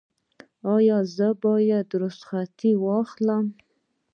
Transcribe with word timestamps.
ایا 0.75 0.97
زه 1.15 1.27
باید 1.43 1.87
رخصتي 2.03 2.71
واخلم؟ 2.85 3.45